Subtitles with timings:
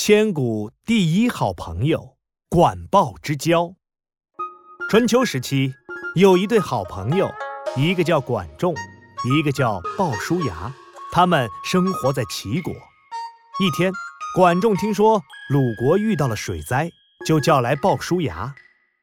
[0.00, 2.16] 千古第一好朋友——
[2.48, 3.74] 管鲍之交。
[4.88, 5.74] 春秋时期，
[6.14, 7.28] 有一对好朋友，
[7.76, 8.72] 一个叫管仲，
[9.24, 10.72] 一个叫鲍叔牙。
[11.10, 12.72] 他们生活在齐国。
[13.58, 13.92] 一天，
[14.36, 16.88] 管仲听说鲁国遇到了水灾，
[17.26, 18.54] 就叫来鲍叔牙。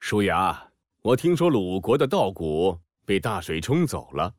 [0.00, 0.70] 叔牙，
[1.02, 2.76] 我听说鲁国的稻谷
[3.06, 4.34] 被大水冲走了，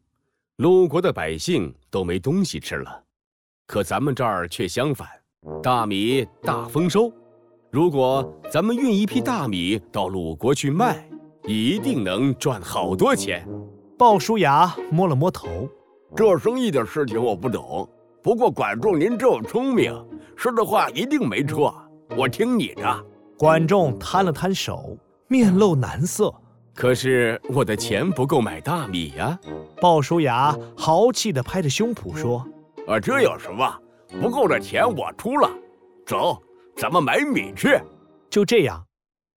[0.58, 3.06] 鲁国的百姓都没东西吃了。
[3.66, 5.08] 可咱们这儿却相反，
[5.64, 7.12] 大米大丰收。
[7.72, 11.08] 如果咱们运一批大米到鲁国去卖，
[11.46, 13.48] 一定能赚好多钱。
[13.98, 15.48] 鲍叔牙摸了摸头，
[16.16, 17.88] 这生意的事情我不懂。
[18.22, 19.94] 不过管仲您这么聪明，
[20.36, 21.74] 说的话一定没错。
[22.16, 23.06] 我听你的。
[23.38, 24.96] 管仲摊了摊手，
[25.28, 26.32] 面露难色。
[26.76, 29.40] 可是我的钱不够买大米呀。
[29.80, 32.46] 鲍叔牙豪气地拍着胸脯说。
[32.88, 33.68] 啊，这有什么？
[34.20, 35.50] 不够的钱我出了。
[36.06, 36.42] 走，
[36.76, 37.80] 咱们买米去。
[38.30, 38.88] 就这样，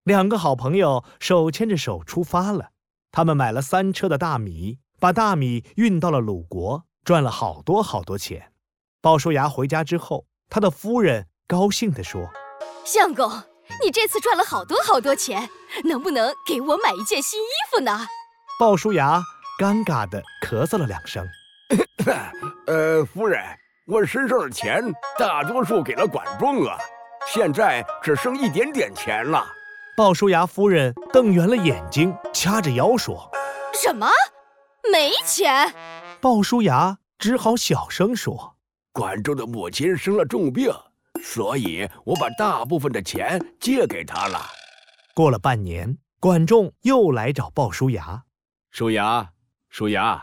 [0.04, 2.70] 两个好朋友手牵着手出发了。
[3.10, 8.52] 他们买了三车的大米，把大米运到了鲁国，赚了好多好多钱。
[9.00, 12.28] 鲍叔牙回家之后，他的夫人高兴地说
[12.84, 13.30] ：“相公，
[13.84, 15.48] 你这次赚了好多好多钱，
[15.84, 18.06] 能不能给我买一件新衣服呢？”
[18.58, 19.22] 鲍叔牙
[19.60, 21.26] 尴尬地咳嗽了两声。
[22.66, 23.40] 呃，夫人，
[23.86, 24.82] 我身上的钱
[25.18, 26.78] 大多数给了管仲啊，
[27.26, 29.44] 现在只剩一点点钱了。
[29.94, 33.30] 鲍叔牙夫人瞪圆了眼睛，掐着腰说
[33.78, 34.08] ：“什么？
[34.90, 35.70] 没钱？”
[36.18, 38.56] 鲍叔牙只好小声说
[38.90, 40.72] ：“管仲的母亲生了重病，
[41.22, 44.40] 所以我把大部分的钱借给他了。”
[45.14, 48.22] 过了半年，管仲又来找鲍叔牙
[48.72, 49.28] ：“叔牙，
[49.74, 50.22] 叔牙。”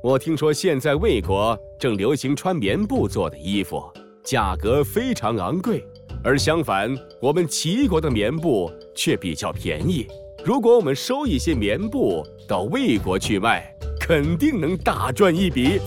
[0.00, 3.82] 我听说现在魏国正流行穿棉布做的衣服，
[4.22, 5.84] 价格非常昂贵，
[6.22, 10.06] 而相反，我们齐国的棉布却比较便宜。
[10.44, 15.80] 如果我们收一些棉布到魏国去卖，肯定能大赚一笔。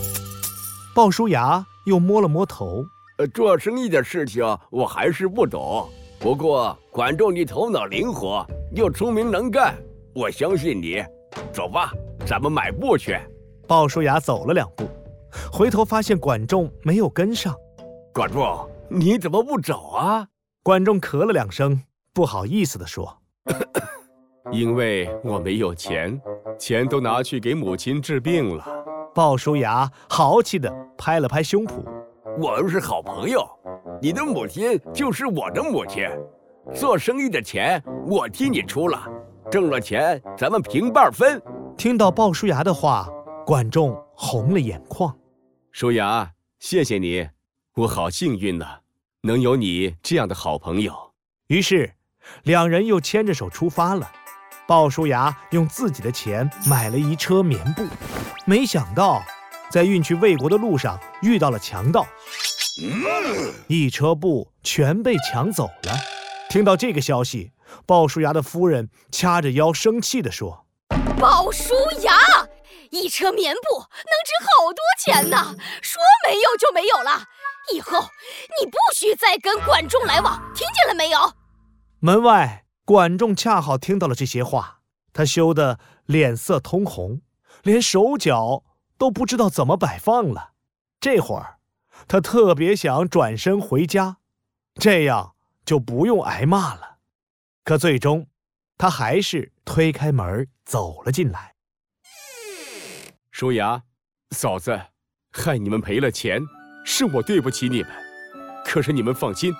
[0.93, 2.83] 鲍叔牙又摸了摸头，
[3.17, 5.87] 呃，做生意的事情我还是不懂。
[6.19, 8.45] 不过管仲你头脑灵活，
[8.75, 9.73] 又聪明能干，
[10.13, 11.01] 我相信你。
[11.51, 11.91] 走吧，
[12.25, 13.17] 咱们买布去。
[13.67, 14.87] 鲍叔牙走了两步，
[15.51, 17.55] 回头发现管仲没有跟上。
[18.13, 20.27] 管仲，你怎么不走啊？
[20.63, 21.79] 管仲咳了两声，
[22.13, 23.15] 不好意思地说
[24.51, 26.19] ：“因为我没有钱，
[26.57, 28.65] 钱都拿去给母亲治病了。”
[29.13, 31.73] 鲍叔牙豪气地拍了拍胸脯
[32.41, 33.47] ：“我们是好朋友，
[34.01, 36.09] 你的母亲就是我的母亲。
[36.73, 39.07] 做生意的钱我替你出了，
[39.51, 41.41] 挣了钱咱们平半分。”
[41.77, 43.09] 听到鲍叔牙的话。
[43.45, 45.15] 管仲红了眼眶，
[45.71, 47.29] 叔牙，谢谢你，
[47.75, 48.79] 我好幸运呐，
[49.21, 51.13] 能有你这样的好朋友。
[51.45, 51.93] 于是，
[52.41, 54.11] 两人又牵着手出发了。
[54.67, 57.85] 鲍叔牙用自己的钱买了一车棉布，
[58.47, 59.21] 没想到
[59.69, 62.07] 在运去魏国的路上遇到了强盗，
[63.67, 65.93] 一车布全被抢走了。
[66.49, 67.51] 听到这个消息，
[67.85, 70.64] 鲍叔牙的夫人掐着腰生气地说
[71.25, 72.13] ：“鲍叔牙！”
[72.93, 77.25] 一车棉布能值好多钱呢，说没有就没有了。
[77.73, 77.99] 以后
[78.59, 81.33] 你不许再跟管仲来往，听见了没有？
[81.99, 84.81] 门外，管仲恰好听到了这些话，
[85.13, 87.21] 他羞得脸色通红，
[87.63, 88.63] 连手脚
[88.99, 90.51] 都不知道怎么摆放了。
[90.99, 91.57] 这会儿，
[92.07, 94.17] 他特别想转身回家，
[94.75, 95.33] 这样
[95.65, 96.97] 就不用挨骂了。
[97.63, 98.27] 可最终，
[98.77, 101.53] 他还是推开门走了进来。
[103.31, 103.81] 叔牙，
[104.31, 104.79] 嫂子，
[105.31, 106.41] 害你们赔了钱，
[106.85, 107.91] 是我对不起你们。
[108.65, 109.53] 可是你们放心，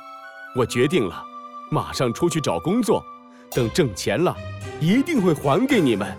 [0.56, 1.24] 我决定了，
[1.70, 3.04] 马上出去找工作，
[3.52, 4.36] 等挣钱了，
[4.80, 6.18] 一定会还给你们。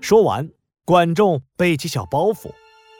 [0.00, 0.48] 说完，
[0.84, 2.52] 管仲背起小包袱，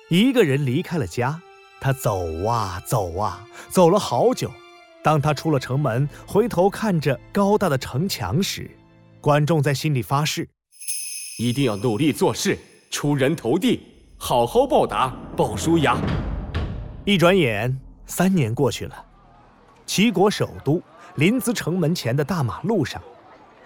[0.09, 1.41] 一个人离开了家。
[1.81, 4.51] 他走啊走啊，走了好久。
[5.03, 8.71] 当他出了城门，回头看着高大的城墙时，
[9.21, 10.49] 管仲在心里发誓，
[11.39, 12.59] 一定要努力做事，
[12.91, 13.83] 出人头地。
[14.17, 15.97] 好好报答鲍叔牙。
[17.05, 19.07] 一转眼，三年过去了。
[19.85, 20.83] 齐国首都
[21.17, 23.03] 临淄城门前的大马路上，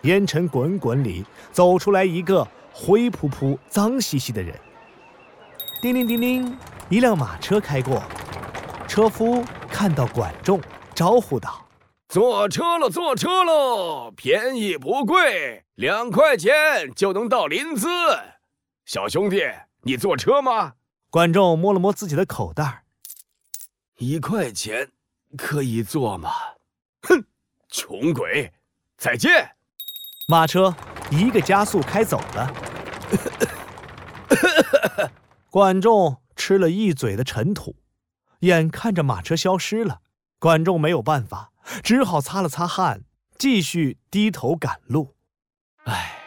[0.02, 4.58] 烟尘滚滚里走出来一个灰扑扑、脏兮兮的人。
[5.80, 6.56] 叮铃叮铃，
[6.88, 8.02] 一辆马车开过，
[8.88, 10.60] 车夫看到管仲，
[10.94, 11.63] 招呼道
[12.14, 14.12] ：“坐车了，坐车喽！
[14.12, 17.88] 便宜不贵，两块钱就能到临淄。
[18.84, 19.42] 小兄弟。”
[19.82, 20.74] 你坐车吗？
[21.10, 22.84] 管仲摸了摸自己的口袋，
[23.98, 24.92] 一块钱
[25.36, 26.30] 可以坐吗？
[27.02, 27.24] 哼，
[27.68, 28.52] 穷鬼，
[28.96, 29.56] 再见！
[30.28, 30.72] 马车
[31.10, 32.54] 一个加速开走了。
[35.50, 37.74] 管仲吃了一嘴的尘土，
[38.38, 40.02] 眼看着马车消失了，
[40.38, 41.50] 管仲没有办法，
[41.82, 43.02] 只好擦了擦汗，
[43.38, 45.14] 继续低头赶路。
[45.84, 46.18] 唉，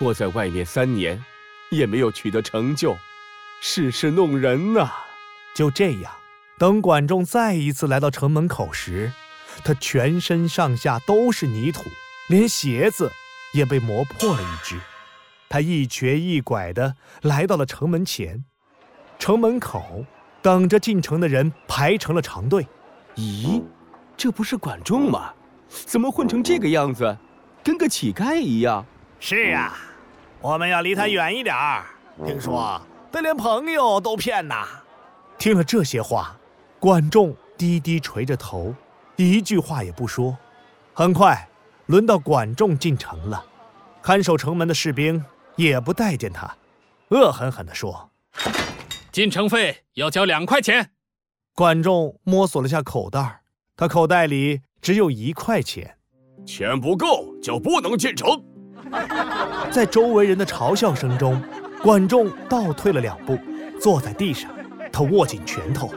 [0.00, 1.24] 我在外面三年，
[1.70, 2.96] 也没有取得成就，
[3.60, 4.90] 世事弄人呐。
[5.54, 6.12] 就这样，
[6.58, 9.12] 等管仲再一次来到城门口时，
[9.64, 11.84] 他全身上下都是泥土，
[12.28, 13.10] 连鞋子
[13.52, 14.78] 也被磨破了一只。
[15.48, 18.44] 他一瘸一拐地来到了城门前，
[19.18, 20.04] 城门口
[20.42, 22.68] 等着进城的人排成了长队。
[23.16, 23.64] 咦，
[24.18, 25.32] 这不是管仲吗？
[25.70, 27.16] 怎么混成这个样子，
[27.62, 28.84] 跟个乞丐一样？
[29.20, 29.78] 是啊，
[30.40, 31.86] 我们要离他远一点儿。
[32.26, 32.82] 听说
[33.12, 34.66] 他连朋友都骗呐。
[35.38, 36.36] 听了这些话，
[36.80, 38.74] 管仲低低垂着头，
[39.14, 40.36] 一句话也不说。
[40.92, 41.48] 很快，
[41.86, 43.44] 轮到管仲进城了。
[44.02, 45.24] 看守城门的士兵
[45.54, 46.56] 也不待见他，
[47.10, 48.10] 恶狠狠地说
[49.12, 50.90] ：“进城费要交两块钱。”
[51.54, 53.37] 管仲摸索了下口袋，
[53.80, 55.94] 他口袋里只有一块钱。
[56.44, 58.28] 钱不够就不能进城。
[59.70, 61.40] 在周围人的嘲笑声中，
[61.80, 63.38] 管仲倒退了两步，
[63.80, 64.50] 坐在地上。
[64.90, 65.92] 他握紧拳头，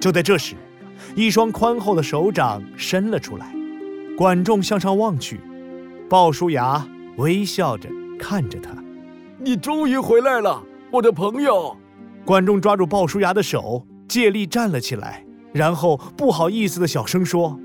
[0.00, 0.56] 就在这时，
[1.14, 3.54] 一双宽厚的手掌伸了出来。
[4.16, 5.40] 管仲向上望去，
[6.08, 6.84] 鲍叔牙
[7.16, 7.88] 微笑着
[8.18, 8.70] 看着他
[9.38, 10.60] ：“你终于回来了，
[10.90, 11.76] 我的朋友。”
[12.26, 17.58] 管仲抓住鲍叔牙的手，借力站了起来，然后不好意思的小声说：“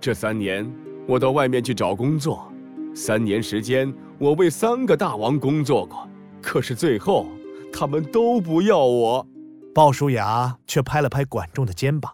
[0.00, 0.70] 这三年，
[1.06, 2.50] 我到外面去找工作，
[2.94, 6.08] 三年时间，我为三个大王工作过，
[6.40, 7.26] 可是最后，
[7.72, 9.26] 他们都不要我。”
[9.74, 12.12] 鲍叔牙却拍了拍管仲的肩膀：“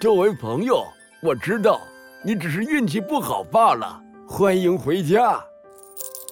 [0.00, 0.82] 这位朋友，
[1.22, 1.80] 我知道
[2.24, 4.02] 你只是运气不好罢了。
[4.26, 5.38] 欢迎回家。”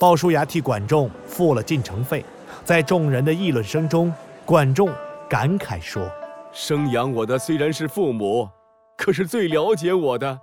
[0.00, 2.24] 鲍叔牙替管仲付了进城费，
[2.64, 4.12] 在众人的议论声中，
[4.44, 4.90] 管仲
[5.28, 6.10] 感慨说
[6.54, 8.48] ：“生养我的虽然是父母，
[8.96, 10.38] 可是最了解我的，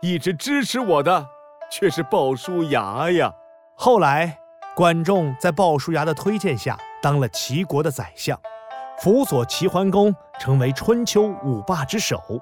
[0.00, 1.26] 一直支持我的，
[1.72, 3.32] 却是鲍叔牙呀。”
[3.76, 4.38] 后来，
[4.76, 8.40] 管仲在鲍叔牙的推荐下，当了齐国的宰相。
[9.00, 12.40] 辅佐齐桓公成为春秋五霸之首，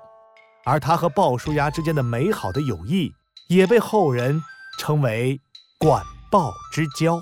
[0.64, 3.10] 而他和鲍叔牙之间的美好的友谊，
[3.48, 4.38] 也被后人
[4.78, 5.40] 称为
[5.80, 7.20] “管鲍之交”。